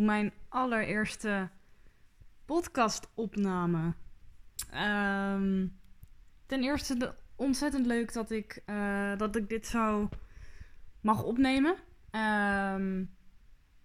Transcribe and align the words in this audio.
mijn 0.00 0.32
allereerste 0.48 1.48
podcastopname. 2.44 3.94
Ehm 4.70 5.66
ten 6.46 6.62
eerste 6.62 6.96
de- 6.96 7.14
ontzettend 7.36 7.86
leuk 7.86 8.12
dat 8.12 8.30
ik, 8.30 8.62
eh, 8.66 9.16
dat 9.16 9.36
ik 9.36 9.48
dit 9.48 9.66
zo 9.66 10.08
mag 11.00 11.22
opnemen. 11.22 11.74
Ehm, 12.10 13.04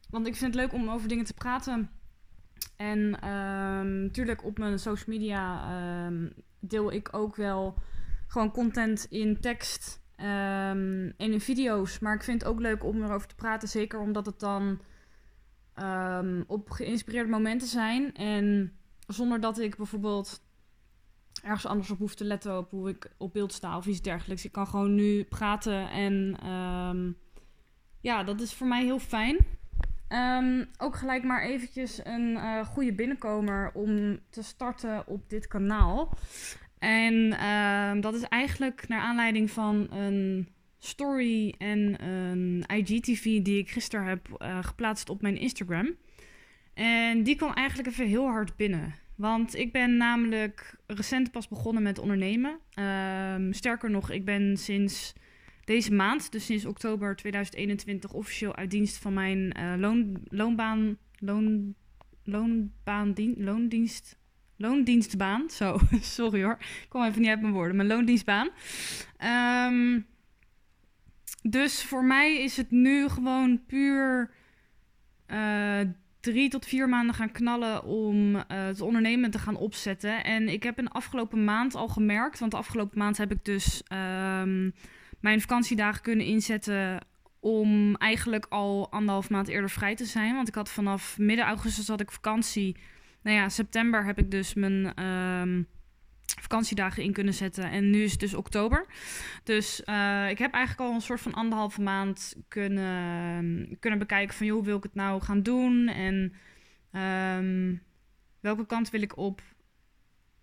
want 0.09 0.27
ik 0.27 0.35
vind 0.35 0.53
het 0.53 0.63
leuk 0.63 0.73
om 0.73 0.89
over 0.89 1.07
dingen 1.07 1.25
te 1.25 1.33
praten. 1.33 1.89
En 2.75 3.19
ehm, 3.21 4.01
natuurlijk 4.01 4.43
op 4.43 4.57
mijn 4.57 4.79
social 4.79 5.17
media 5.17 5.69
ehm, 5.69 6.29
deel 6.59 6.91
ik 6.91 7.09
ook 7.11 7.35
wel 7.35 7.77
gewoon 8.27 8.51
content 8.51 9.05
in 9.09 9.39
tekst 9.39 10.03
ehm, 10.15 11.11
en 11.17 11.31
in 11.31 11.41
video's. 11.41 11.99
Maar 11.99 12.15
ik 12.15 12.23
vind 12.23 12.41
het 12.41 12.51
ook 12.51 12.59
leuk 12.59 12.83
om 12.83 13.03
erover 13.03 13.27
te 13.27 13.35
praten. 13.35 13.67
Zeker 13.67 13.99
omdat 13.99 14.25
het 14.25 14.39
dan 14.39 14.81
ehm, 15.75 16.43
op 16.47 16.69
geïnspireerde 16.69 17.29
momenten 17.29 17.67
zijn. 17.67 18.13
En 18.13 18.77
zonder 19.07 19.39
dat 19.39 19.59
ik 19.59 19.75
bijvoorbeeld 19.75 20.43
ergens 21.43 21.65
anders 21.65 21.91
op 21.91 21.97
hoef 21.97 22.15
te 22.15 22.23
letten 22.23 22.57
op 22.57 22.71
hoe 22.71 22.89
ik 22.89 23.11
op 23.17 23.33
beeld 23.33 23.53
sta 23.53 23.77
of 23.77 23.85
iets 23.85 24.01
dergelijks. 24.01 24.45
Ik 24.45 24.51
kan 24.51 24.67
gewoon 24.67 24.95
nu 24.95 25.23
praten 25.23 25.89
en 25.89 26.37
ehm, 26.41 27.11
ja, 28.01 28.23
dat 28.23 28.41
is 28.41 28.53
voor 28.53 28.67
mij 28.67 28.83
heel 28.83 28.99
fijn. 28.99 29.37
Ehm, 30.07 30.65
ook 30.77 30.95
gelijk 30.95 31.23
maar 31.23 31.43
eventjes 31.43 32.05
een 32.05 32.37
eh, 32.37 32.65
goede 32.65 32.93
binnenkomer 32.93 33.71
om 33.73 34.19
te 34.29 34.43
starten 34.43 35.07
op 35.07 35.29
dit 35.29 35.47
kanaal. 35.47 36.17
En 36.79 37.29
dat 38.01 38.13
is 38.13 38.23
eigenlijk 38.23 38.87
naar 38.87 39.01
aanleiding 39.01 39.51
van 39.51 39.87
een 39.91 40.47
story 40.85 41.55
en 41.57 42.05
een 42.07 42.63
IGTV 42.67 43.41
die 43.41 43.57
ik 43.57 43.69
gisteren 43.69 44.05
heb 44.05 44.27
eh, 44.37 44.63
geplaatst 44.63 45.09
op 45.09 45.21
mijn 45.21 45.37
Instagram. 45.37 45.95
En 46.73 47.23
die 47.23 47.35
kwam 47.35 47.53
eigenlijk 47.53 47.89
even 47.89 48.07
heel 48.07 48.25
hard 48.25 48.55
binnen. 48.55 48.93
Want 49.15 49.55
ik 49.55 49.71
ben 49.71 49.97
namelijk 49.97 50.75
recent 50.87 51.31
pas 51.31 51.47
begonnen 51.47 51.83
met 51.83 51.99
ondernemen. 51.99 52.59
Ehm, 52.73 53.51
sterker 53.51 53.89
nog, 53.89 54.11
ik 54.11 54.25
ben 54.25 54.57
sinds 54.57 55.13
deze 55.63 55.93
maand, 55.93 56.31
dus 56.31 56.45
sinds 56.45 56.65
oktober 56.65 57.15
2021, 57.15 58.13
officieel 58.13 58.55
uit 58.55 58.71
dienst 58.71 58.97
van 58.97 59.13
mijn 59.13 59.51
eh, 59.51 59.73
loon, 59.77 60.17
loonbaan, 60.27 60.97
loon, 61.19 61.75
loondienst, 63.37 64.17
loondienstbaan. 64.57 65.49
Zo, 65.49 65.77
sorry 66.17 66.43
hoor, 66.43 66.57
ik 66.59 66.85
kom 66.89 67.03
even 67.03 67.21
niet 67.21 67.29
uit 67.29 67.41
mijn 67.41 67.53
woorden. 67.53 67.75
Mijn 67.75 67.87
loondienstbaan. 67.87 68.49
Ehm, 69.17 69.99
dus 71.49 71.83
voor 71.83 72.05
mij 72.05 72.43
is 72.43 72.57
het 72.57 72.71
nu 72.71 73.09
gewoon 73.09 73.65
puur 73.65 74.31
eh, 75.25 75.79
drie 76.19 76.49
tot 76.49 76.65
vier 76.65 76.89
maanden 76.89 77.15
gaan 77.15 77.31
knallen 77.31 77.83
om 77.83 78.35
eh, 78.35 78.43
het 78.47 78.81
ondernemen 78.81 79.31
te 79.31 79.39
gaan 79.39 79.55
opzetten. 79.55 80.23
En 80.23 80.49
ik 80.49 80.63
heb 80.63 80.77
in 80.77 80.85
de 80.85 80.91
afgelopen 80.91 81.43
maand 81.43 81.75
al 81.75 81.87
gemerkt, 81.87 82.39
want 82.39 82.51
de 82.51 82.57
afgelopen 82.57 82.97
maand 82.97 83.17
heb 83.17 83.31
ik 83.31 83.45
dus 83.45 83.83
ehm, 83.87 84.69
mijn 85.19 85.41
vakantiedagen 85.41 86.01
kunnen 86.01 86.25
inzetten 86.25 86.99
om 87.39 87.95
eigenlijk 87.95 88.45
al 88.49 88.91
anderhalf 88.91 89.29
maand 89.29 89.47
eerder 89.47 89.69
vrij 89.69 89.95
te 89.95 90.05
zijn. 90.05 90.35
Want 90.35 90.47
ik 90.47 90.55
had 90.55 90.71
vanaf 90.71 91.17
midden 91.17 91.45
augustus 91.45 91.87
had 91.87 92.01
ik 92.01 92.11
vakantie. 92.11 92.77
Nou 93.21 93.37
ja, 93.37 93.49
september 93.49 94.05
heb 94.05 94.17
ik 94.17 94.31
dus 94.31 94.53
mijn 94.53 94.93
ehm, 94.93 95.61
vakantiedagen 96.25 97.03
in 97.03 97.13
kunnen 97.13 97.33
zetten. 97.33 97.71
En 97.71 97.89
nu 97.89 98.03
is 98.03 98.11
het 98.11 98.19
dus 98.19 98.33
oktober. 98.33 98.85
Dus 99.43 99.83
eh, 99.83 100.29
ik 100.29 100.37
heb 100.37 100.53
eigenlijk 100.53 100.89
al 100.89 100.95
een 100.95 101.01
soort 101.01 101.21
van 101.21 101.33
anderhalve 101.33 101.81
maand 101.81 102.35
kunnen, 102.47 103.77
kunnen 103.79 103.99
bekijken 103.99 104.35
van... 104.35 104.45
joh, 104.45 104.55
hoe 104.55 104.65
wil 104.65 104.77
ik 104.77 104.83
het 104.83 104.95
nou 104.95 105.21
gaan 105.21 105.43
doen? 105.43 105.87
En 105.87 106.33
ehm, 106.91 107.75
welke 108.39 108.65
kant 108.65 108.89
wil 108.89 109.01
ik 109.01 109.17
op? 109.17 109.41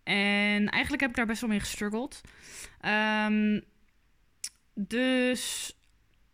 En 0.02 0.68
eigenlijk 0.68 1.00
heb 1.00 1.10
ik 1.10 1.16
daar 1.16 1.26
best 1.26 1.40
wel 1.40 1.50
mee 1.50 1.60
gestruggeld. 1.60 2.20
Ehm, 2.80 3.60
dus 4.74 5.74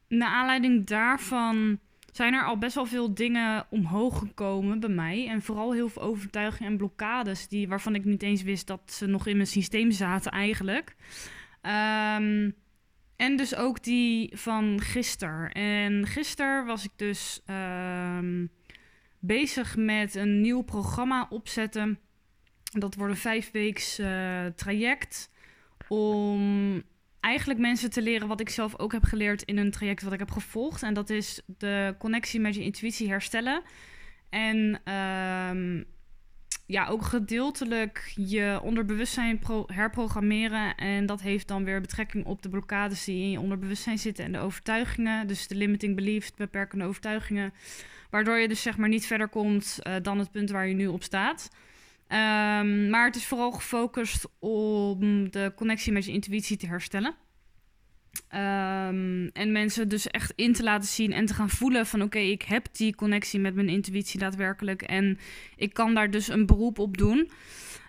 naar 0.08 0.31
aanleiding 0.31 0.87
daarvan 0.87 1.78
zijn 2.18 2.34
er 2.34 2.44
al 2.44 2.58
best 2.58 2.74
wel 2.74 2.86
veel 2.86 3.14
dingen 3.14 3.66
omhoog 3.70 4.18
gekomen 4.18 4.80
bij 4.80 4.88
mij. 4.88 5.28
En 5.28 5.42
vooral 5.42 5.72
heel 5.72 5.88
veel 5.88 6.02
overtuigingen 6.02 6.72
en 6.72 6.78
blokkades 6.78 7.48
die, 7.48 7.68
waarvan 7.68 7.94
ik 7.94 8.04
niet 8.04 8.22
eens 8.22 8.42
wist 8.42 8.66
dat 8.66 8.80
ze 8.92 9.06
nog 9.06 9.26
in 9.26 9.36
mijn 9.36 9.48
systeem 9.48 9.90
zaten 9.90 10.32
eigenlijk. 10.32 10.96
Ehm, 11.60 12.50
en 13.16 13.36
dus 13.36 13.54
ook 13.54 13.84
die 13.84 14.36
van 14.36 14.80
gisteren. 14.80 15.52
En 15.52 16.06
gisteren 16.06 16.66
was 16.66 16.84
ik 16.84 16.90
dus 16.96 17.42
ehm, 17.46 18.46
bezig 19.18 19.76
met 19.76 20.14
een 20.14 20.40
nieuw 20.40 20.62
programma 20.62 21.26
opzetten. 21.30 21.98
Dat 22.62 22.94
wordt 22.94 23.12
een 23.12 23.20
vijfweeks 23.20 23.98
eh, 23.98 24.46
traject 24.46 25.30
om 25.88 26.82
eigenlijk 27.28 27.60
mensen 27.60 27.90
te 27.90 28.02
leren 28.02 28.28
wat 28.28 28.40
ik 28.40 28.48
zelf 28.48 28.78
ook 28.78 28.92
heb 28.92 29.04
geleerd 29.04 29.42
in 29.42 29.56
een 29.56 29.70
traject 29.70 30.02
wat 30.02 30.12
ik 30.12 30.18
heb 30.18 30.30
gevolgd. 30.30 30.82
En 30.82 30.94
dat 30.94 31.10
is 31.10 31.40
de 31.46 31.94
connectie 31.98 32.40
met 32.40 32.54
je 32.54 32.62
intuïtie 32.62 33.08
herstellen. 33.08 33.62
En 34.30 34.80
ehm, 34.84 35.82
ja, 36.66 36.86
ook 36.86 37.02
gedeeltelijk 37.02 38.12
je 38.14 38.60
onderbewustzijn 38.62 39.38
pro- 39.38 39.64
herprogrammeren. 39.66 40.74
En 40.74 41.06
dat 41.06 41.20
heeft 41.20 41.48
dan 41.48 41.64
weer 41.64 41.80
betrekking 41.80 42.24
op 42.24 42.42
de 42.42 42.48
blokkades 42.48 43.04
die 43.04 43.22
in 43.22 43.30
je 43.30 43.40
onderbewustzijn 43.40 43.98
zitten 43.98 44.24
en 44.24 44.32
de 44.32 44.38
overtuigingen. 44.38 45.26
Dus 45.26 45.46
de 45.46 45.54
limiting 45.54 45.96
beliefs, 45.96 46.34
beperkende 46.34 46.84
overtuigingen. 46.84 47.52
Waardoor 48.10 48.38
je 48.38 48.48
dus 48.48 48.62
zeg 48.62 48.76
maar 48.76 48.88
niet 48.88 49.06
verder 49.06 49.28
komt 49.28 49.78
eh, 49.82 49.94
dan 50.02 50.18
het 50.18 50.30
punt 50.30 50.50
waar 50.50 50.66
je 50.66 50.74
nu 50.74 50.86
op 50.86 51.02
staat. 51.02 51.50
Ehm, 52.08 52.91
maar 52.91 53.06
het 53.06 53.16
is 53.16 53.26
vooral 53.26 53.50
gefocust 53.50 54.28
om 54.38 55.30
de 55.30 55.52
connectie 55.56 55.92
met 55.92 56.04
je 56.04 56.12
intuïtie 56.12 56.56
te 56.56 56.66
herstellen. 56.66 57.14
Ehm, 58.28 59.28
en 59.32 59.52
mensen 59.52 59.88
dus 59.88 60.06
echt 60.06 60.32
in 60.36 60.52
te 60.52 60.62
laten 60.62 60.88
zien 60.88 61.12
en 61.12 61.26
te 61.26 61.34
gaan 61.34 61.50
voelen 61.50 61.86
van 61.86 62.02
oké, 62.02 62.19
ik 62.19 62.42
heb 62.42 62.66
die 62.72 62.94
connectie 62.94 63.41
met 63.41 63.54
mijn 63.54 63.69
intuïtie 63.69 64.19
daadwerkelijk. 64.19 64.82
En 64.82 65.19
ik 65.56 65.72
kan 65.72 65.94
daar 65.94 66.10
dus 66.10 66.28
een 66.28 66.46
beroep 66.46 66.78
op 66.78 66.96
doen. 66.96 67.30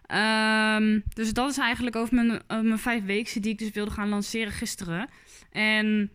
Ehm, 0.06 1.00
dus 1.14 1.34
dat 1.34 1.50
is 1.50 1.58
eigenlijk 1.58 1.96
over 1.96 2.16
mijn, 2.16 2.42
mijn 2.48 2.80
vijf 2.80 3.04
weken 3.04 3.42
die 3.42 3.52
ik 3.52 3.58
dus 3.58 3.72
wilde 3.72 3.92
gaan 3.92 4.10
lanceren 4.10 4.52
gisteren. 4.52 5.10
En 5.52 6.12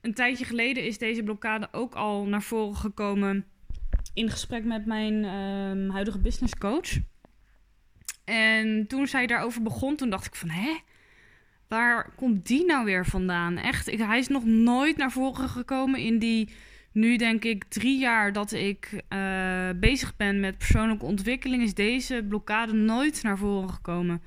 een 0.00 0.14
tijdje 0.14 0.44
geleden 0.44 0.84
is 0.84 0.98
deze 0.98 1.22
blokkade 1.22 1.68
ook 1.72 1.94
al 1.94 2.24
naar 2.26 2.42
voren 2.42 2.76
gekomen 2.76 3.46
in 4.14 4.30
gesprek 4.30 4.64
met 4.64 4.86
mijn 4.86 5.24
ehm, 5.24 5.90
huidige 5.90 6.18
business 6.18 6.54
coach. 6.58 6.98
En 8.24 8.86
toen 8.86 9.06
zij 9.06 9.26
daarover 9.26 9.62
begon, 9.62 9.96
toen 9.96 10.10
dacht 10.10 10.26
ik 10.26 10.34
van, 10.34 10.48
hè? 10.48 10.76
Waar 11.68 12.10
komt 12.16 12.46
die 12.46 12.64
nou 12.64 12.84
weer 12.84 13.06
vandaan? 13.06 13.56
Echt, 13.56 13.88
ik, 13.88 13.98
hij 13.98 14.18
is 14.18 14.28
nog 14.28 14.44
nooit 14.44 14.96
naar 14.96 15.12
voren 15.12 15.48
gekomen 15.48 16.00
in 16.00 16.18
die, 16.18 16.48
nu 16.92 17.16
denk 17.16 17.44
ik, 17.44 17.64
drie 17.64 17.98
jaar 17.98 18.32
dat 18.32 18.52
ik 18.52 19.02
eh, 19.08 19.68
bezig 19.76 20.16
ben 20.16 20.40
met 20.40 20.58
persoonlijke 20.58 21.04
ontwikkeling, 21.04 21.62
is 21.62 21.74
deze 21.74 22.24
blokkade 22.28 22.72
nooit 22.72 23.22
naar 23.22 23.38
voren 23.38 23.70
gekomen. 23.70 24.22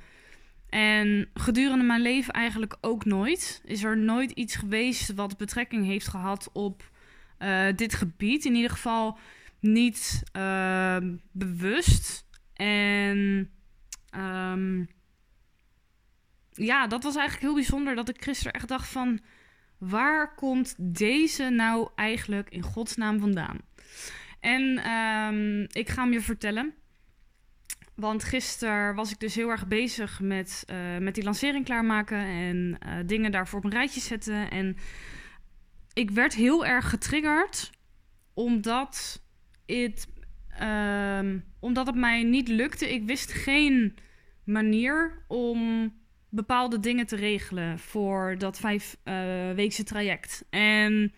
En 0.69 1.29
gedurende 1.33 1.83
mijn 1.83 2.01
leven 2.01 2.33
eigenlijk 2.33 2.77
ook 2.81 3.05
nooit. 3.05 3.61
Is 3.65 3.83
er 3.83 3.97
nooit 3.97 4.31
iets 4.31 4.55
geweest 4.55 5.13
wat 5.13 5.37
betrekking 5.37 5.85
heeft 5.85 6.07
gehad 6.07 6.49
op 6.53 6.91
eh, 7.37 7.65
dit 7.75 7.93
gebied. 7.93 8.45
In 8.45 8.55
ieder 8.55 8.71
geval 8.71 9.17
niet 9.63 10.23
ehm, 10.31 11.15
bewust. 11.31 12.25
En 12.53 13.51
ehm, 14.09 14.83
ja, 16.51 16.87
dat 16.87 17.03
was 17.03 17.15
eigenlijk 17.15 17.45
heel 17.45 17.55
bijzonder 17.55 17.95
dat 17.95 18.09
ik 18.09 18.23
gisteren 18.23 18.53
echt 18.53 18.67
dacht 18.67 18.87
van... 18.87 19.19
waar 19.77 20.35
komt 20.35 20.75
deze 20.77 21.49
nou 21.49 21.89
eigenlijk 21.95 22.49
in 22.49 22.61
godsnaam 22.61 23.19
vandaan? 23.19 23.57
En 24.39 24.77
ehm, 24.77 25.61
ik 25.61 25.89
ga 25.89 26.03
hem 26.03 26.11
je 26.11 26.21
vertellen. 26.21 26.73
Want 27.95 28.23
gisteren 28.23 28.95
was 28.95 29.11
ik 29.11 29.19
dus 29.19 29.35
heel 29.35 29.49
erg 29.49 29.67
bezig 29.67 30.19
met, 30.19 30.63
eh, 30.67 30.97
met 30.97 31.15
die 31.15 31.23
lancering 31.23 31.65
klaarmaken... 31.65 32.17
en 32.17 32.77
eh, 32.79 32.93
dingen 33.05 33.31
daarvoor 33.31 33.59
op 33.59 33.65
een 33.65 33.71
rijtje 33.71 34.01
zetten. 34.01 34.51
En 34.51 34.77
ik 35.93 36.11
werd 36.11 36.33
heel 36.33 36.65
erg 36.65 36.89
getriggerd 36.89 37.71
omdat 38.33 39.22
ehm, 40.49 41.39
omdat 41.59 41.87
het 41.87 41.95
mij 41.95 42.23
niet 42.23 42.47
lukte. 42.47 42.93
Ik 42.93 43.03
wist 43.03 43.31
geen 43.31 43.95
manier 44.43 45.23
om 45.27 45.91
bepaalde 46.29 46.79
dingen 46.79 47.05
te 47.05 47.15
regelen 47.15 47.79
voor 47.79 48.35
dat 48.37 48.59
vijf 48.59 48.97
eh, 49.03 49.51
weekse 49.51 49.83
traject. 49.83 50.45
En 50.49 51.13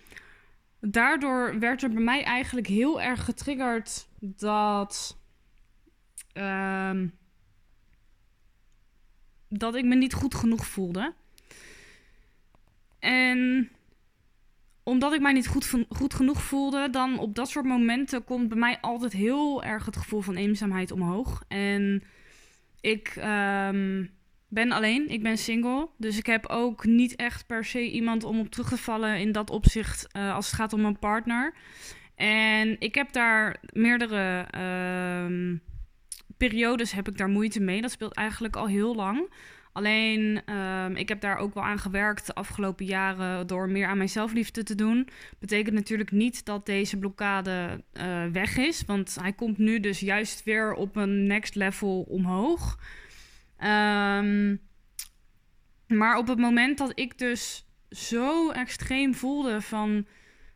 daardoor 0.80 1.60
werd 1.60 1.84
er 1.84 1.90
bij 1.94 2.04
mij 2.04 2.24
eigenlijk 2.24 2.68
heel 2.68 3.02
erg 3.02 3.26
getriggerd 3.26 4.08
dat. 4.20 5.20
ehm, 6.34 7.08
dat 9.50 9.76
ik 9.76 9.86
me 9.86 9.96
niet 9.96 10.14
goed 10.14 10.36
genoeg 10.36 10.66
voelde. 10.68 11.14
En 13.00 13.70
omdat 14.86 15.14
ik 15.14 15.22
mij 15.22 15.34
niet 15.34 15.48
goed, 15.48 16.14
genoeg 16.14 16.42
voelde, 16.42 16.90
dan 16.90 17.20
op 17.20 17.36
dat 17.36 17.50
soort 17.50 17.66
momenten 17.66 18.24
komt 18.24 18.50
bij 18.50 18.58
mij 18.58 18.78
altijd 18.82 19.14
heel 19.14 19.64
erg 19.64 19.86
het 19.86 19.98
gevoel 19.98 20.22
van 20.22 20.36
eenzaamheid 20.36 20.92
omhoog. 20.92 21.44
En 21.48 22.04
ik 22.82 23.14
ehm, 23.16 24.06
ben 24.48 24.72
alleen, 24.72 25.10
ik 25.10 25.24
ben 25.24 25.38
single. 25.38 25.90
Dus 25.98 26.18
ik 26.18 26.26
heb 26.26 26.46
ook 26.46 26.86
niet 26.86 27.16
echt 27.16 27.46
per 27.46 27.66
se 27.66 27.92
iemand 27.92 28.24
om 28.24 28.40
op 28.40 28.50
terug 28.50 28.70
te 28.70 28.78
vallen 28.78 29.20
in 29.20 29.32
dat 29.32 29.50
opzicht 29.50 30.08
uh, 30.18 30.34
als 30.36 30.46
het 30.46 30.56
gaat 30.56 30.74
om 30.74 30.86
een 30.86 31.00
partner. 31.00 31.54
En 32.16 32.76
ik 32.80 32.96
heb 32.96 33.12
daar 33.12 33.60
meerdere 33.74 34.48
uh, 34.56 35.58
periodes 36.38 36.92
heb 36.92 37.08
ik 37.08 37.18
daar 37.18 37.30
moeite 37.30 37.60
mee. 37.60 37.82
Dat 37.82 37.92
speelt 37.92 38.16
eigenlijk 38.16 38.56
al 38.56 38.68
heel 38.68 38.96
lang. 38.96 39.30
Alleen, 39.76 40.54
um, 40.54 40.96
ik 40.96 41.10
heb 41.10 41.22
daar 41.22 41.38
ook 41.38 41.54
wel 41.54 41.64
aan 41.64 41.80
gewerkt 41.80 42.26
de 42.26 42.34
afgelopen 42.34 42.86
jaren 42.86 43.48
door 43.48 43.70
meer 43.70 43.88
aan 43.88 43.98
mijn 43.98 44.10
zelfliefde 44.10 44.64
te 44.64 44.76
doen. 44.76 45.08
Betekent 45.40 45.76
natuurlijk 45.76 46.12
niet 46.12 46.46
dat 46.46 46.66
deze 46.66 46.98
blokkade 46.98 47.84
uh, 47.94 48.26
weg 48.32 48.58
is, 48.58 48.84
want 48.86 49.18
hij 49.22 49.34
komt 49.34 49.58
nu 49.58 49.80
dus 49.80 50.00
juist 50.00 50.44
weer 50.44 50.74
op 50.74 50.96
een 50.96 51.28
next 51.28 51.56
level 51.56 52.02
omhoog. 52.02 52.80
Um, 53.64 54.62
maar 55.88 56.18
op 56.18 56.28
het 56.28 56.40
moment 56.40 56.78
dat 56.78 56.92
ik 57.00 57.18
dus 57.18 57.66
zo 57.90 58.52
extreem 58.52 59.14
voelde 59.14 59.62
van 59.62 60.06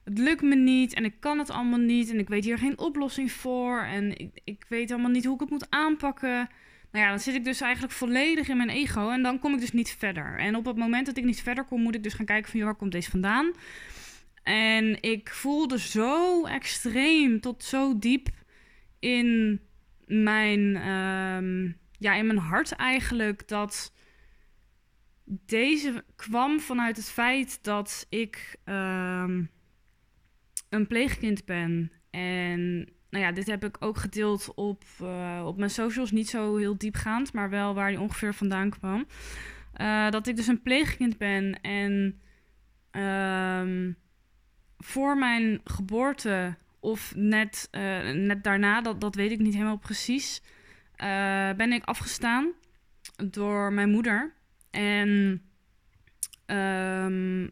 het 0.04 0.18
lukt 0.18 0.42
me 0.42 0.56
niet 0.56 0.94
en 0.94 1.04
ik 1.06 1.16
kan 1.19 1.39
het 1.39 1.50
allemaal 1.50 1.80
niet 1.80 2.10
en 2.10 2.19
ik 2.19 2.30
weet 2.30 2.45
hier 2.45 2.57
geen 2.57 2.80
oplossing 2.80 3.31
voor 3.31 3.81
en 3.81 4.18
ik, 4.18 4.42
ik 4.44 4.66
weet 4.69 4.92
allemaal 4.92 5.12
niet 5.12 5.25
hoe 5.25 5.33
ik 5.33 5.39
het 5.39 5.50
moet 5.50 5.69
aanpakken 5.69 6.50
nou 6.92 7.06
ja, 7.06 7.10
dan 7.10 7.20
zit 7.20 7.36
ik 7.36 7.44
dus 7.44 7.62
eigenlijk 7.62 7.94
volledig 7.94 8.48
in 8.48 8.58
mijn 8.58 8.70
ego 8.70 9.10
en 9.10 9.24
dan 9.24 9.40
kom 9.40 9.54
ik 9.54 9.60
dus 9.60 9.72
niet 9.72 9.96
verder. 9.98 10.38
En 10.38 10.56
op 10.56 10.66
het 10.66 10.78
moment 10.78 11.06
dat 11.06 11.18
ik 11.18 11.24
niet 11.24 11.42
verder 11.42 11.64
kom, 11.64 11.82
moet 11.82 11.96
ik 11.96 12.04
dus 12.04 12.14
gaan 12.14 12.26
kijken 12.26 12.52
van, 12.52 12.60
waar 12.60 12.76
komt 12.76 12.92
deze 12.92 13.10
vandaan? 13.10 13.52
En 14.44 15.02
ik 15.02 15.30
voelde 15.30 15.80
zo 15.80 16.46
extreem 16.46 17.40
tot 17.40 17.64
zo 17.64 18.00
diep 18.00 18.30
in 19.00 19.62
mijn, 20.06 20.88
um, 20.90 21.78
ja, 21.98 22.16
in 22.16 22.26
mijn 22.26 22.38
hart 22.38 22.72
eigenlijk 22.72 23.48
dat 23.48 23.94
deze 25.30 26.04
kwam 26.16 26.60
vanuit 26.60 26.98
het 26.98 27.10
feit 27.10 27.64
dat 27.64 28.06
ik 28.10 28.56
um, 28.66 29.50
een 30.70 30.88
pleegkind 30.88 31.46
ben. 31.46 31.92
En 32.10 32.90
nou 33.10 33.24
ja, 33.24 33.32
dit 33.32 33.48
heb 33.48 33.64
ik 33.66 33.78
ook 33.80 33.98
gedeeld 33.98 34.54
op, 34.56 34.84
uh, 35.02 35.44
op 35.46 35.58
mijn 35.58 35.70
socials. 35.70 36.12
Niet 36.12 36.30
zo 36.30 36.58
heel 36.58 36.78
diepgaand, 36.78 37.34
maar 37.34 37.50
wel 37.50 37.74
waar 37.74 37.90
die 37.90 38.00
ongeveer 38.00 38.34
vandaan 38.34 38.70
kwam. 38.70 39.06
Uh, 39.82 40.10
dat 40.10 40.28
ik 40.28 40.36
dus 40.36 40.48
een 40.48 40.62
pleegkind 40.62 41.18
ben 41.18 41.62
en 41.62 42.20
um, 42.92 43.98
voor 44.78 45.18
mijn 45.18 45.62
geboorte 45.64 46.56
of 46.80 47.16
net, 47.16 47.68
uh, 47.72 48.12
net 48.12 48.44
daarna, 48.44 48.82
dat, 48.82 49.02
dat 49.02 49.16
weet 49.16 49.32
ik 49.32 49.40
niet 49.40 49.54
helemaal 49.54 49.78
precies, 49.78 50.42
ben 51.56 51.72
ik 51.72 51.84
afgestaan 51.84 52.52
door 53.16 53.74
mijn 53.74 53.90
moeder. 53.90 54.34
En 54.72 55.42
um, 56.46 57.52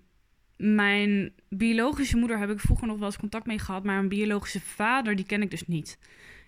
mijn 0.57 1.33
biologische 1.49 2.17
moeder 2.17 2.39
heb 2.39 2.49
ik 2.49 2.59
vroeger 2.59 2.87
nog 2.87 2.97
wel 2.97 3.05
eens 3.05 3.17
contact 3.17 3.45
mee 3.45 3.59
gehad, 3.59 3.83
maar 3.83 3.95
mijn 3.95 4.07
biologische 4.07 4.61
vader, 4.61 5.15
die 5.15 5.25
ken 5.25 5.41
ik 5.41 5.51
dus 5.51 5.67
niet. 5.67 5.99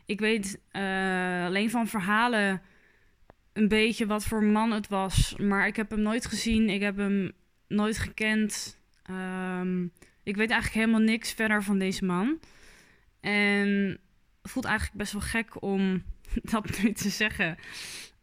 Ik 0.05 0.19
weet 0.19 0.59
uh, 0.71 1.45
alleen 1.45 1.69
van 1.69 1.87
verhalen 1.87 2.61
een 3.53 3.67
beetje 3.67 4.05
wat 4.05 4.25
voor 4.25 4.43
man 4.43 4.71
het 4.71 4.87
was, 4.87 5.35
maar 5.37 5.67
ik 5.67 5.75
heb 5.75 5.89
hem 5.89 6.01
nooit 6.01 6.25
gezien, 6.25 6.69
ik 6.69 6.81
heb 6.81 6.97
hem 6.97 7.31
nooit 7.67 7.97
gekend. 7.97 8.79
Um, 9.09 9.91
ik 10.23 10.35
weet 10.35 10.49
eigenlijk 10.49 10.85
helemaal 10.85 11.07
niks 11.07 11.31
verder 11.33 11.63
van 11.63 11.79
deze 11.79 12.05
man. 12.05 12.39
En 13.19 13.99
het 14.41 14.51
voelt 14.51 14.65
eigenlijk 14.65 14.97
best 14.97 15.11
wel 15.11 15.21
gek 15.21 15.61
om 15.61 16.03
dat 16.51 16.81
nu 16.81 16.91
te 16.91 17.09
zeggen. 17.09 17.57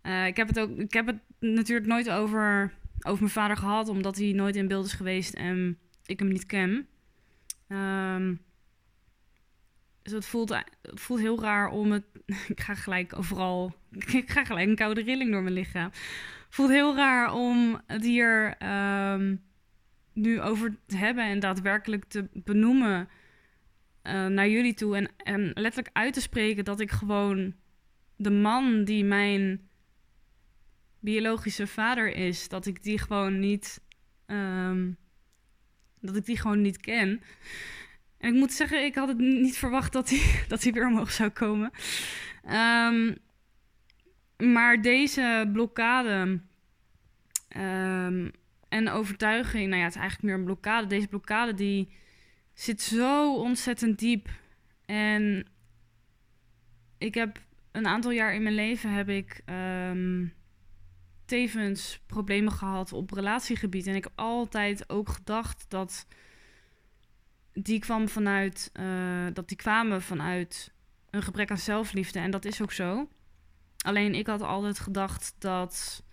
Uh, 0.03 0.27
ik 0.27 0.37
heb 0.37 0.49
het 0.49 0.59
ook, 0.59 0.79
ik 0.79 0.93
heb 0.93 1.07
het 1.07 1.19
natuurlijk 1.39 1.87
nooit 1.87 2.11
over 2.11 2.73
over 3.07 3.21
mijn 3.21 3.33
vader 3.33 3.57
gehad, 3.57 3.89
omdat 3.89 4.17
hij 4.17 4.33
nooit 4.33 4.57
in 4.57 4.69
beeld 4.69 4.87
is 4.87 4.93
geweest 4.93 5.35
en 5.35 5.79
ik 6.07 6.19
hem 6.19 6.29
niet 6.29 6.47
ken. 6.47 6.87
Um, 7.69 8.41
dus 10.03 10.13
het 10.13 10.27
voelt, 10.27 10.49
het 10.83 11.01
voelt 11.01 11.21
heel 11.21 11.41
raar 11.41 11.69
om 11.69 11.93
het. 11.93 12.05
ik 12.55 12.61
ga 12.61 12.75
gelijk 12.75 13.17
overal. 13.17 13.75
Ik 14.23 14.31
ga 14.31 14.45
gelijk 14.45 14.69
een 14.69 14.77
koude 14.77 15.03
rilling 15.03 15.31
door 15.31 15.43
mijn 15.43 15.55
lichaam. 15.55 15.85
Het 15.85 16.55
voelt 16.55 16.71
heel 16.71 16.97
raar 16.97 17.33
om 17.33 17.81
het 17.87 18.05
hier 18.05 18.57
um, 19.13 19.43
nu 20.13 20.41
over 20.41 20.77
te 20.87 20.97
hebben 20.97 21.25
en 21.25 21.41
daadwerkelijk 21.41 22.05
te 22.05 22.29
benoemen 22.33 23.09
uh, 24.03 24.27
naar 24.27 24.49
jullie 24.49 24.75
toe. 24.75 24.97
En, 24.97 25.11
en 25.17 25.51
letterlijk 25.55 25.91
uit 25.93 26.15
te 26.15 26.21
spreken 26.21 26.65
dat 26.65 26.81
ik 26.81 26.91
gewoon 26.91 27.55
de 28.17 28.31
man 28.31 28.85
die 28.85 29.05
mijn 29.05 29.66
biologische 31.07 31.67
vader 31.67 32.15
is, 32.15 32.49
dat 32.49 32.67
ik 32.67 32.83
die 32.83 32.99
gewoon 32.99 33.39
niet. 33.39 33.81
Um, 34.27 34.97
dat 36.01 36.17
ik 36.17 36.25
die 36.25 36.39
gewoon 36.39 36.61
niet 36.61 36.81
ken. 36.81 37.23
En 38.19 38.35
ik 38.35 38.39
moet 38.39 38.53
zeggen, 38.53 38.85
ik 38.85 38.95
had 38.95 39.09
het 39.09 39.19
niet 39.19 39.57
verwacht 39.57 39.93
dat 39.93 40.11
hij, 40.11 40.21
dat 40.49 40.63
hij 40.63 40.73
weer 40.73 40.87
omhoog 40.87 41.13
zou 41.13 41.31
komen. 41.31 41.71
Um, 42.51 43.17
maar 44.53 44.83
deze 44.83 45.51
blokkade 45.53 46.41
um, 47.57 48.31
en 48.69 48.89
overtuiging, 48.89 49.69
nou 49.69 49.79
ja, 49.79 49.85
het 49.85 49.95
is 49.95 50.01
eigenlijk 50.01 50.29
meer 50.29 50.39
een 50.39 50.45
blokkade. 50.45 50.87
Deze 50.87 51.09
blokkade 51.09 51.55
die 51.55 51.93
zit 52.53 52.83
zo 52.83 53.35
ontzettend 53.35 53.99
diep. 53.99 54.29
En 54.85 55.47
ik 56.99 57.15
heb 57.15 57.41
een 57.73 57.87
aantal 57.87 58.11
jaar 58.11 58.35
in 58.35 58.43
mijn 58.43 58.55
leven 58.55 58.91
heb 58.91 59.09
ik 59.09 59.43
tevens 61.27 62.01
problemen 62.07 62.53
gehad 62.53 62.93
op 62.93 63.11
relatiegebied. 63.11 63.87
En 63.87 63.95
ik 63.95 64.05
heb 64.05 64.13
altijd 64.15 64.91
ook 64.91 65.09
gedacht 65.09 65.65
dat 65.69 66.07
die 67.53 67.79
kwam 67.79 68.09
vanuit 68.09 68.71
uh, 68.81 69.27
dat 69.33 69.49
die 69.49 69.57
kwamen 69.57 70.03
vanuit 70.03 70.73
een 71.11 71.23
gebrek 71.23 71.51
aan 71.51 71.59
zelfliefde. 71.59 72.19
En 72.19 72.31
dat 72.31 72.45
is 72.45 72.63
ook 72.63 72.73
zo. 72.73 73.09
Alleen 73.85 74.15
ik 74.15 74.27
had 74.27 74.43
altijd 74.43 74.79
gedacht 74.79 75.35
dat 75.39 76.05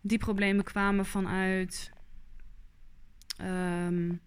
die 0.00 0.18
problemen 0.18 0.64
kwamen 0.64 1.06
vanuit 1.06 1.92
um, 3.40 4.20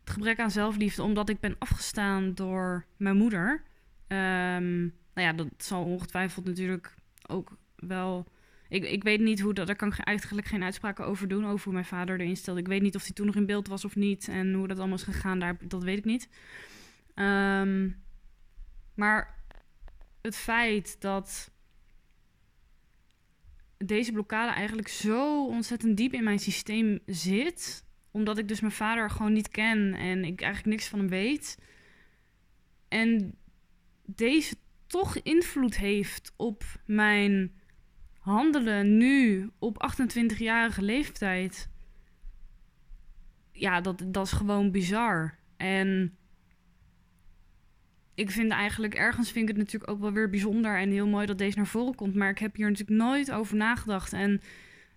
het 0.00 0.10
gebrek 0.10 0.40
aan 0.40 0.50
zelfliefde, 0.50 1.02
omdat 1.02 1.28
ik 1.28 1.40
ben 1.40 1.56
afgestaan 1.58 2.34
door 2.34 2.84
mijn 2.96 3.16
moeder. 3.16 3.62
Um, 4.08 4.78
nou 5.14 5.26
ja, 5.26 5.32
dat 5.32 5.48
zal 5.56 5.84
ongetwijfeld 5.84 6.44
natuurlijk 6.44 6.94
ook 7.26 7.56
wel 7.76 8.26
ik, 8.68 8.84
ik 8.84 9.02
weet 9.02 9.20
niet 9.20 9.40
hoe 9.40 9.54
dat. 9.54 9.66
Daar 9.66 9.76
kan 9.76 9.88
ik 9.88 9.98
eigenlijk 9.98 10.46
geen 10.46 10.62
uitspraken 10.62 11.06
over 11.06 11.28
doen. 11.28 11.46
Over 11.46 11.64
hoe 11.64 11.72
mijn 11.72 11.84
vader 11.84 12.20
erin 12.20 12.36
stelde. 12.36 12.60
Ik 12.60 12.68
weet 12.68 12.82
niet 12.82 12.96
of 12.96 13.02
hij 13.02 13.12
toen 13.12 13.26
nog 13.26 13.34
in 13.34 13.46
beeld 13.46 13.68
was 13.68 13.84
of 13.84 13.96
niet. 13.96 14.28
En 14.28 14.52
hoe 14.52 14.68
dat 14.68 14.78
allemaal 14.78 14.96
is 14.96 15.02
gegaan. 15.02 15.38
Daar, 15.38 15.56
dat 15.68 15.82
weet 15.82 15.98
ik 15.98 16.04
niet. 16.04 16.28
Um, 17.14 18.02
maar 18.94 19.36
het 20.22 20.36
feit 20.36 21.00
dat 21.00 21.50
deze 23.76 24.12
blokkade 24.12 24.52
eigenlijk 24.52 24.88
zo 24.88 25.46
ontzettend 25.46 25.96
diep 25.96 26.12
in 26.12 26.24
mijn 26.24 26.38
systeem 26.38 26.98
zit. 27.06 27.84
Omdat 28.10 28.38
ik 28.38 28.48
dus 28.48 28.60
mijn 28.60 28.72
vader 28.72 29.10
gewoon 29.10 29.32
niet 29.32 29.48
ken 29.48 29.94
en 29.94 30.24
ik 30.24 30.40
eigenlijk 30.40 30.76
niks 30.76 30.88
van 30.88 30.98
hem 30.98 31.08
weet. 31.08 31.58
En 32.88 33.34
deze 34.04 34.54
toch 34.86 35.16
invloed 35.16 35.76
heeft 35.76 36.32
op 36.36 36.64
mijn 36.84 37.58
handelen 38.28 38.96
nu 38.96 39.50
op 39.58 39.90
28-jarige 39.92 40.82
leeftijd. 40.82 41.70
Ja, 43.52 43.80
dat, 43.80 44.02
dat 44.06 44.26
is 44.26 44.32
gewoon 44.32 44.70
bizar. 44.70 45.38
En 45.56 46.16
ik 48.14 48.30
vind 48.30 48.52
eigenlijk 48.52 48.94
ergens 48.94 49.30
vind 49.30 49.48
ik 49.48 49.56
het 49.56 49.64
natuurlijk 49.64 49.90
ook 49.90 50.00
wel 50.00 50.12
weer 50.12 50.30
bijzonder 50.30 50.78
en 50.78 50.90
heel 50.90 51.06
mooi 51.06 51.26
dat 51.26 51.38
deze 51.38 51.56
naar 51.56 51.66
voren 51.66 51.94
komt. 51.94 52.14
Maar 52.14 52.30
ik 52.30 52.38
heb 52.38 52.56
hier 52.56 52.70
natuurlijk 52.70 52.98
nooit 53.00 53.30
over 53.30 53.56
nagedacht. 53.56 54.12
En 54.12 54.40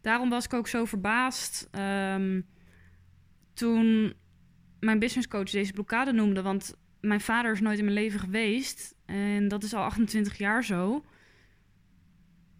daarom 0.01 0.29
was 0.29 0.45
ik 0.45 0.53
ook 0.53 0.67
zo 0.67 0.85
verbaasd 0.85 1.69
um, 2.15 2.45
toen 3.53 4.13
mijn 4.79 4.99
businesscoach 4.99 5.49
deze 5.49 5.73
blokkade 5.73 6.11
noemde. 6.11 6.41
Want 6.41 6.77
mijn 7.01 7.21
vader 7.21 7.51
is 7.51 7.61
nooit 7.61 7.77
in 7.77 7.83
mijn 7.83 7.97
leven 7.97 8.19
geweest. 8.19 8.95
En 9.05 9.47
dat 9.47 9.63
is 9.63 9.73
al 9.73 9.83
28 9.83 10.37
jaar 10.37 10.63
zo 10.63 11.05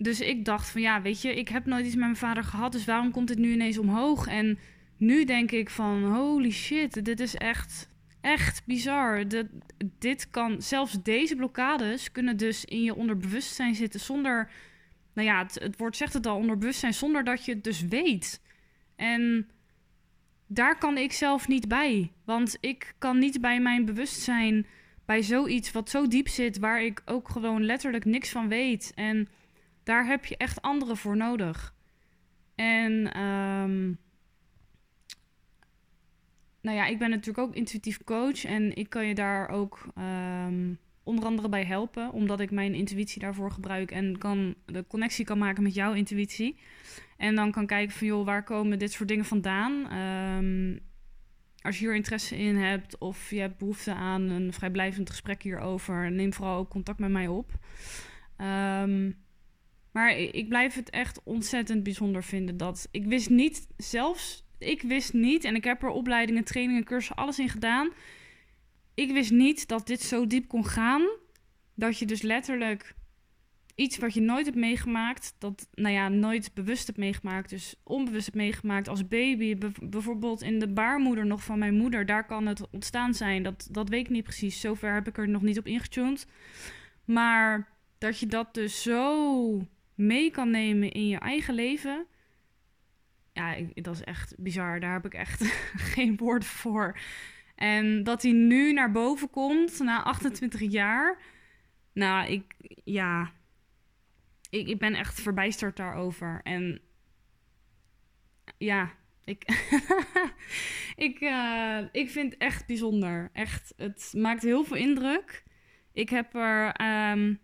dus 0.01 0.19
ik 0.19 0.45
dacht 0.45 0.69
van 0.69 0.81
ja, 0.81 1.01
weet 1.01 1.21
je, 1.21 1.35
ik 1.35 1.47
heb 1.47 1.65
nooit 1.65 1.85
iets 1.85 1.95
met 1.95 2.03
mijn 2.03 2.15
vader 2.15 2.43
gehad, 2.43 2.71
dus 2.71 2.85
waarom 2.85 3.11
komt 3.11 3.27
dit 3.27 3.37
nu 3.37 3.51
ineens 3.51 3.77
omhoog? 3.77 4.27
En 4.27 4.59
nu 4.97 5.23
denk 5.23 5.51
ik 5.51 5.69
van 5.69 6.03
holy 6.03 6.51
shit, 6.51 7.05
dit 7.05 7.19
is 7.19 7.35
echt, 7.35 7.89
echt 8.21 8.61
bizar. 8.65 9.27
De, 9.27 9.49
dit 9.99 10.29
kan, 10.29 10.61
zelfs 10.61 11.03
deze 11.03 11.35
blokkades 11.35 12.11
kunnen 12.11 12.37
dus 12.37 12.65
in 12.65 12.83
je 12.83 12.95
onderbewustzijn 12.95 13.75
zitten 13.75 13.99
zonder, 13.99 14.49
nou 15.13 15.27
ja, 15.27 15.43
het, 15.43 15.53
het 15.53 15.77
woord 15.77 15.97
zegt 15.97 16.13
het 16.13 16.25
al, 16.25 16.37
onderbewustzijn, 16.37 16.93
zonder 16.93 17.23
dat 17.23 17.45
je 17.45 17.53
het 17.53 17.63
dus 17.63 17.81
weet. 17.81 18.41
En 18.95 19.49
daar 20.47 20.77
kan 20.77 20.97
ik 20.97 21.11
zelf 21.11 21.47
niet 21.47 21.67
bij. 21.67 22.11
Want 22.25 22.57
ik 22.59 22.93
kan 22.97 23.19
niet 23.19 23.41
bij 23.41 23.61
mijn 23.61 23.85
bewustzijn 23.85 24.65
bij 25.05 25.21
zoiets 25.23 25.71
wat 25.71 25.89
zo 25.89 26.07
diep 26.07 26.27
zit, 26.27 26.59
waar 26.59 26.83
ik 26.83 27.01
ook 27.05 27.29
gewoon 27.29 27.65
letterlijk 27.65 28.05
niks 28.05 28.29
van 28.29 28.47
weet. 28.47 28.91
En 28.95 29.27
daar 29.83 30.05
heb 30.05 30.25
je 30.25 30.37
echt 30.37 30.61
anderen 30.61 30.97
voor 30.97 31.17
nodig. 31.17 31.75
En 32.55 33.13
ehm, 33.13 33.93
nou 36.61 36.77
ja, 36.77 36.85
ik 36.85 36.99
ben 36.99 37.09
natuurlijk 37.09 37.47
ook 37.47 37.55
intuïtief 37.55 38.03
coach 38.03 38.45
en 38.45 38.75
ik 38.75 38.89
kan 38.89 39.05
je 39.05 39.15
daar 39.15 39.49
ook 39.49 39.87
ehm, 39.95 40.73
onder 41.03 41.25
andere 41.25 41.49
bij 41.49 41.63
helpen, 41.65 42.11
omdat 42.11 42.39
ik 42.39 42.51
mijn 42.51 42.73
intuïtie 42.73 43.21
daarvoor 43.21 43.51
gebruik 43.51 43.91
en 43.91 44.17
kan 44.17 44.55
de 44.65 44.85
connectie 44.87 45.25
kan 45.25 45.37
maken 45.37 45.63
met 45.63 45.73
jouw 45.73 45.93
intuïtie. 45.93 46.59
En 47.17 47.35
dan 47.35 47.51
kan 47.51 47.65
kijken 47.65 47.95
van 47.95 48.07
joh, 48.07 48.25
waar 48.25 48.43
komen 48.43 48.79
dit 48.79 48.91
soort 48.91 49.09
dingen 49.09 49.25
vandaan? 49.25 49.89
Ehm, 49.89 50.77
als 51.61 51.79
je 51.79 51.85
hier 51.85 51.95
interesse 51.95 52.37
in 52.37 52.55
hebt 52.55 52.97
of 52.97 53.29
je 53.29 53.39
hebt 53.39 53.57
behoefte 53.57 53.93
aan 53.93 54.21
een 54.21 54.53
vrijblijvend 54.53 55.09
gesprek 55.09 55.43
hierover, 55.43 56.11
neem 56.11 56.33
vooral 56.33 56.57
ook 56.57 56.69
contact 56.69 56.99
met 56.99 57.11
mij 57.11 57.27
op. 57.27 57.51
Um, 58.37 59.20
maar 59.91 60.17
ik 60.17 60.49
blijf 60.49 60.75
het 60.75 60.89
echt 60.89 61.21
ontzettend 61.23 61.83
bijzonder 61.83 62.23
vinden 62.23 62.57
dat 62.57 62.87
ik 62.91 63.05
wist 63.05 63.29
niet, 63.29 63.67
zelfs 63.77 64.43
ik 64.57 64.81
wist 64.81 65.13
niet, 65.13 65.43
en 65.43 65.55
ik 65.55 65.63
heb 65.63 65.83
er 65.83 65.89
opleidingen, 65.89 66.43
trainingen, 66.43 66.83
cursussen, 66.83 67.15
alles 67.15 67.39
in 67.39 67.49
gedaan. 67.49 67.89
Ik 68.93 69.11
wist 69.11 69.31
niet 69.31 69.67
dat 69.67 69.87
dit 69.87 70.01
zo 70.01 70.27
diep 70.27 70.47
kon 70.47 70.65
gaan. 70.65 71.09
Dat 71.75 71.97
je 71.97 72.05
dus 72.05 72.21
letterlijk 72.21 72.95
iets 73.75 73.97
wat 73.97 74.13
je 74.13 74.21
nooit 74.21 74.45
hebt 74.45 74.57
meegemaakt, 74.57 75.35
dat, 75.37 75.67
nou 75.73 75.93
ja, 75.93 76.09
nooit 76.09 76.53
bewust 76.53 76.87
hebt 76.87 76.99
meegemaakt, 76.99 77.49
dus 77.49 77.75
onbewust 77.83 78.25
hebt 78.25 78.37
meegemaakt 78.37 78.87
als 78.87 79.07
baby, 79.07 79.57
bijvoorbeeld 79.83 80.41
in 80.41 80.59
de 80.59 80.67
baarmoeder 80.67 81.25
nog 81.25 81.43
van 81.43 81.59
mijn 81.59 81.77
moeder, 81.77 82.05
daar 82.05 82.25
kan 82.25 82.45
het 82.45 82.69
ontstaan 82.71 83.13
zijn. 83.13 83.43
Dat, 83.43 83.67
dat 83.71 83.89
weet 83.89 84.05
ik 84.05 84.09
niet 84.09 84.23
precies. 84.23 84.59
Zover 84.59 84.93
heb 84.93 85.07
ik 85.07 85.17
er 85.17 85.29
nog 85.29 85.41
niet 85.41 85.57
op 85.57 85.67
ingetuned. 85.67 86.27
Maar 87.05 87.67
dat 87.97 88.19
je 88.19 88.25
dat 88.25 88.53
dus 88.53 88.81
zo 88.81 89.67
mee 90.01 90.31
kan 90.31 90.49
nemen 90.49 90.91
in 90.91 91.07
je 91.07 91.17
eigen 91.17 91.53
leven. 91.53 92.05
Ja, 93.33 93.55
dat 93.73 93.95
is 93.95 94.03
echt 94.03 94.35
bizar. 94.37 94.79
Daar 94.79 94.93
heb 94.93 95.05
ik 95.05 95.13
echt 95.13 95.45
geen 95.93 96.17
woorden 96.17 96.47
voor. 96.47 96.99
En 97.55 98.03
dat 98.03 98.21
hij 98.21 98.31
nu 98.31 98.73
naar 98.73 98.91
boven 98.91 99.29
komt 99.29 99.79
na 99.79 100.03
28 100.03 100.71
jaar. 100.71 101.21
Nou, 101.93 102.27
ik, 102.31 102.55
ja. 102.83 103.31
Ik, 104.49 104.67
ik 104.67 104.79
ben 104.79 104.95
echt 104.95 105.21
verbijsterd 105.21 105.77
daarover. 105.77 106.39
En 106.43 106.81
ja, 108.57 108.91
ik, 109.23 109.43
ik, 111.07 111.19
uh, 111.19 111.79
ik 111.91 112.09
vind 112.09 112.33
het 112.33 112.41
echt 112.41 112.65
bijzonder. 112.65 113.29
Echt, 113.33 113.73
het 113.77 114.13
maakt 114.17 114.41
heel 114.41 114.63
veel 114.63 114.77
indruk. 114.77 115.43
Ik 115.93 116.09
heb 116.09 116.35
er 116.35 116.81
um, 117.11 117.39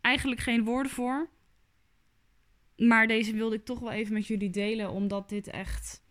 eigenlijk 0.00 0.40
geen 0.40 0.64
woorden 0.64 0.92
voor. 0.92 1.28
Maar 2.78 3.06
deze 3.06 3.32
wilde 3.32 3.56
ik 3.56 3.64
toch 3.64 3.78
wel 3.78 3.90
even 3.90 4.12
met 4.12 4.26
jullie 4.26 4.50
delen, 4.50 4.90
omdat 4.90 5.28
dit 5.28 5.46
echt. 5.46 6.02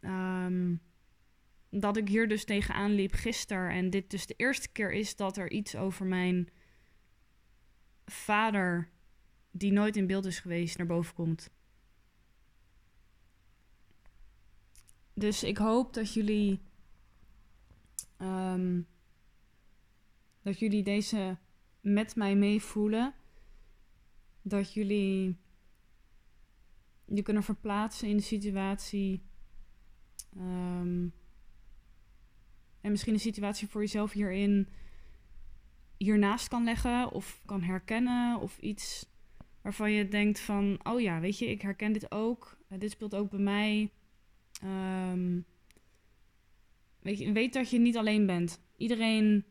Um, 0.00 0.80
dat 1.70 1.96
ik 1.96 2.08
hier 2.08 2.28
dus 2.28 2.44
tegenaan 2.44 2.90
liep 2.90 3.12
gisteren. 3.12 3.70
En 3.70 3.90
dit 3.90 4.10
dus 4.10 4.26
de 4.26 4.34
eerste 4.36 4.68
keer 4.72 4.92
is 4.92 5.16
dat 5.16 5.36
er 5.36 5.50
iets 5.50 5.76
over 5.76 6.06
mijn 6.06 6.48
vader, 8.04 8.90
die 9.50 9.72
nooit 9.72 9.96
in 9.96 10.06
beeld 10.06 10.24
is 10.24 10.40
geweest, 10.40 10.78
naar 10.78 10.86
boven 10.86 11.14
komt. 11.14 11.50
Dus 15.14 15.42
ik 15.42 15.58
hoop 15.58 15.94
dat 15.94 16.14
jullie. 16.14 16.60
Um, 18.18 18.86
dat 20.42 20.58
jullie 20.58 20.82
deze 20.82 21.38
met 21.80 22.16
mij 22.16 22.36
meevoelen 22.36 23.14
dat 24.48 24.72
jullie 24.72 25.36
je 27.04 27.22
kunnen 27.22 27.42
verplaatsen 27.42 28.08
in 28.08 28.16
de 28.16 28.22
situatie. 28.22 29.22
Um, 30.36 31.12
en 32.80 32.90
misschien 32.90 33.14
een 33.14 33.20
situatie 33.20 33.68
voor 33.68 33.80
jezelf 33.80 34.12
hierin 34.12 34.68
hiernaast 35.96 36.48
kan 36.48 36.64
leggen 36.64 37.12
of 37.12 37.42
kan 37.44 37.62
herkennen 37.62 38.40
of 38.40 38.58
iets 38.58 39.06
waarvan 39.62 39.92
je 39.92 40.08
denkt 40.08 40.40
van, 40.40 40.80
oh 40.82 41.00
ja, 41.00 41.20
weet 41.20 41.38
je, 41.38 41.46
ik 41.46 41.62
herken 41.62 41.92
dit 41.92 42.12
ook. 42.12 42.58
Uh, 42.68 42.78
dit 42.78 42.90
speelt 42.90 43.14
ook 43.14 43.30
bij 43.30 43.40
mij. 43.40 43.92
Um, 44.64 45.44
weet, 47.00 47.18
je, 47.18 47.32
weet 47.32 47.52
dat 47.52 47.70
je 47.70 47.78
niet 47.78 47.96
alleen 47.96 48.26
bent. 48.26 48.60
Iedereen 48.76 49.44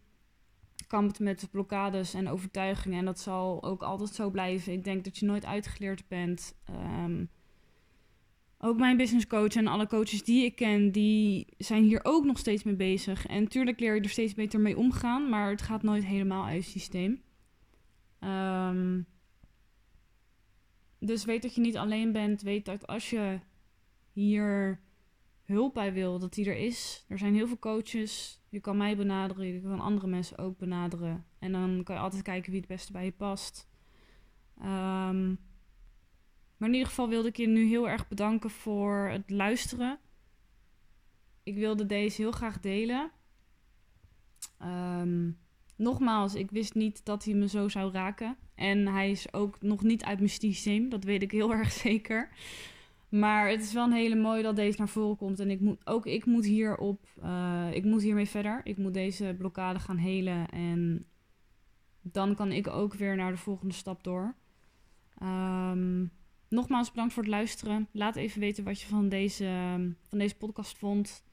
kampt 0.87 1.19
met 1.19 1.47
blokkades 1.51 2.13
en 2.13 2.29
overtuigingen. 2.29 2.99
En 2.99 3.05
dat 3.05 3.19
zal 3.19 3.63
ook 3.63 3.83
altijd 3.83 4.09
zo 4.09 4.29
blijven. 4.29 4.73
Ik 4.73 4.83
denk 4.83 5.03
dat 5.03 5.17
je 5.17 5.25
nooit 5.25 5.45
uitgeleerd 5.45 6.07
bent. 6.07 6.55
Um, 7.03 7.29
ook 8.59 8.77
mijn 8.77 8.97
business 8.97 9.27
coach 9.27 9.55
en 9.55 9.67
alle 9.67 9.87
coaches 9.87 10.23
die 10.23 10.45
ik 10.45 10.55
ken, 10.55 10.91
die 10.91 11.47
zijn 11.57 11.83
hier 11.83 11.99
ook 12.03 12.25
nog 12.25 12.37
steeds 12.37 12.63
mee 12.63 12.75
bezig. 12.75 13.25
En 13.25 13.47
tuurlijk 13.47 13.79
leer 13.79 13.95
je 13.95 14.01
er 14.01 14.09
steeds 14.09 14.33
beter 14.33 14.59
mee 14.59 14.77
omgaan, 14.77 15.29
maar 15.29 15.49
het 15.49 15.61
gaat 15.61 15.83
nooit 15.83 16.05
helemaal 16.05 16.45
uit 16.45 16.63
het 16.63 16.71
systeem. 16.71 17.21
Um, 18.19 19.05
dus 20.99 21.25
weet 21.25 21.41
dat 21.41 21.55
je 21.55 21.61
niet 21.61 21.77
alleen 21.77 22.11
bent. 22.11 22.41
Weet 22.41 22.65
dat 22.65 22.87
als 22.87 23.09
je 23.09 23.39
hier 24.11 24.79
hulp 25.47 25.73
bij 25.73 25.93
wil, 25.93 26.19
dat 26.19 26.33
die 26.33 26.45
er 26.45 26.57
is. 26.57 27.05
Er 27.07 27.17
zijn 27.17 27.33
heel 27.33 27.47
veel 27.47 27.59
coaches. 27.59 28.41
Je 28.49 28.59
kan 28.59 28.77
mij 28.77 28.97
benaderen, 28.97 29.45
je 29.45 29.61
kan 29.61 29.79
andere 29.79 30.07
mensen 30.07 30.37
ook 30.37 30.57
benaderen. 30.57 31.25
En 31.39 31.51
dan 31.51 31.81
kan 31.83 31.95
je 31.95 32.01
altijd 32.01 32.21
kijken 32.21 32.51
wie 32.51 32.59
het 32.59 32.69
beste 32.69 32.91
bij 32.91 33.05
je 33.05 33.11
past. 33.11 33.69
Um, 34.59 35.39
maar 36.57 36.67
in 36.67 36.73
ieder 36.73 36.87
geval 36.87 37.09
wilde 37.09 37.27
ik 37.27 37.37
je 37.37 37.47
nu 37.47 37.67
heel 37.67 37.89
erg 37.89 38.07
bedanken 38.07 38.49
voor 38.49 39.09
het 39.11 39.29
luisteren. 39.29 39.99
Ik 41.43 41.55
wilde 41.55 41.85
deze 41.85 42.21
heel 42.21 42.31
graag 42.31 42.59
delen. 42.59 43.11
Um, 44.61 45.37
nogmaals, 45.75 46.35
ik 46.35 46.51
wist 46.51 46.75
niet 46.75 47.05
dat 47.05 47.23
hij 47.23 47.33
me 47.33 47.47
zo 47.47 47.69
zou 47.69 47.91
raken. 47.91 48.37
En 48.55 48.87
hij 48.87 49.11
is 49.11 49.33
ook 49.33 49.61
nog 49.61 49.83
niet 49.83 50.03
uit 50.03 50.17
mijn 50.17 50.29
systeem, 50.29 50.89
dat 50.89 51.03
weet 51.03 51.21
ik 51.21 51.31
heel 51.31 51.53
erg 51.59 51.71
zeker. 51.71 52.29
Maar 53.09 53.49
het 53.49 53.61
is 53.61 53.73
wel 53.73 53.85
een 53.85 53.91
hele 53.91 54.15
mooie 54.15 54.43
dat 54.43 54.55
deze 54.55 54.77
naar 54.77 54.89
voren 54.89 55.17
komt. 55.17 55.39
En 55.39 55.49
ik 55.49 55.59
moet, 55.59 55.87
ook 55.87 56.05
ik 56.05 56.25
moet 56.25 56.45
hierop, 56.45 57.07
uh, 57.23 57.67
ik 57.71 57.83
moet 57.83 58.01
hiermee 58.01 58.27
verder. 58.27 58.61
Ik 58.63 58.77
moet 58.77 58.93
deze 58.93 59.35
blokkade 59.37 59.79
gaan 59.79 59.97
helen. 59.97 60.49
En 60.49 61.05
dan 62.01 62.35
kan 62.35 62.51
ik 62.51 62.67
ook 62.67 62.93
weer 62.93 63.15
naar 63.15 63.31
de 63.31 63.37
volgende 63.37 63.73
stap 63.73 64.03
door. 64.03 64.35
Um, 65.23 66.11
nogmaals 66.49 66.91
bedankt 66.91 67.13
voor 67.13 67.23
het 67.23 67.31
luisteren. 67.31 67.87
Laat 67.91 68.15
even 68.15 68.39
weten 68.39 68.63
wat 68.63 68.81
je 68.81 68.87
van 68.87 69.09
deze, 69.09 69.45
van 70.07 70.17
deze 70.17 70.37
podcast 70.37 70.77
vond. 70.77 71.23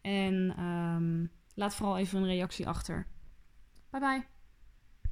En 0.00 0.64
um, 0.64 1.30
laat 1.54 1.74
vooral 1.74 1.98
even 1.98 2.18
een 2.18 2.26
reactie 2.26 2.68
achter. 2.68 3.06
Bye 3.90 4.00
bye. 4.00 4.33